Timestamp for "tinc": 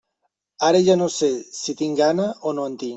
1.83-2.03, 2.81-2.89